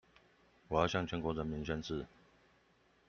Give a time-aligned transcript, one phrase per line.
[0.67, 2.07] 我要向全國人民宣示